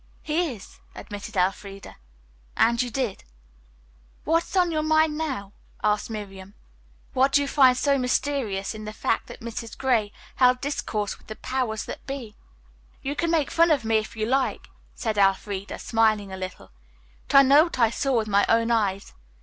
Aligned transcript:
"He 0.23 0.51
is," 0.55 0.79
admitted 0.95 1.37
Elfreda, 1.37 1.95
"and 2.57 2.81
you 2.81 2.89
did." 2.89 3.23
"What 4.23 4.41
is 4.43 4.55
on 4.55 4.71
your 4.71 4.81
mind 4.81 5.15
now?" 5.15 5.53
asked 5.83 6.09
Miriam. 6.09 6.55
"What 7.13 7.33
do 7.33 7.39
you 7.43 7.47
find 7.47 7.77
so 7.77 7.99
mysterious 7.99 8.73
in 8.73 8.85
the 8.85 8.93
fact 8.93 9.27
that 9.27 9.41
Mrs. 9.41 9.77
Gray 9.77 10.11
held 10.37 10.59
discourse 10.59 11.19
with 11.19 11.27
the 11.27 11.35
powers 11.35 11.85
that 11.85 12.07
be?" 12.07 12.35
"You 13.03 13.15
can 13.15 13.29
make 13.29 13.51
fun 13.51 13.69
of 13.69 13.85
me 13.85 13.99
if 13.99 14.15
you 14.15 14.25
like," 14.25 14.69
said 14.95 15.19
Elfreda, 15.19 15.77
smiling 15.77 16.31
a 16.31 16.35
little, 16.37 16.71
"but 17.27 17.37
I 17.37 17.41
know 17.43 17.65
what 17.65 17.77
I 17.77 17.91
saw 17.91 18.17
with 18.17 18.27
my 18.27 18.43
own 18.49 18.71
eyes. 18.71 19.13